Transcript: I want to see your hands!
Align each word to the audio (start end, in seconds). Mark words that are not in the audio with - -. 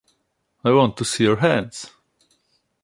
I 0.65 0.71
want 0.71 0.97
to 0.97 1.05
see 1.05 1.25
your 1.25 1.35
hands! 1.35 1.91